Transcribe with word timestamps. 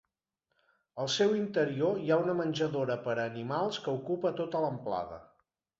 Al 1.03 1.11
seu 1.15 1.35
interior 1.41 2.01
hi 2.05 2.09
ha 2.15 2.19
una 2.23 2.37
menjadora 2.41 2.97
per 3.07 3.17
animals 3.29 3.83
que 3.87 3.97
ocupa 4.01 4.37
tota 4.43 4.65
l'amplada. 4.67 5.27